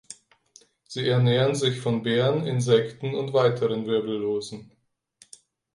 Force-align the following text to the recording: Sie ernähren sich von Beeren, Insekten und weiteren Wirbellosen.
Sie 0.87 1.07
ernähren 1.07 1.53
sich 1.53 1.79
von 1.79 2.01
Beeren, 2.01 2.43
Insekten 2.47 3.13
und 3.13 3.33
weiteren 3.33 3.85
Wirbellosen. 3.85 4.71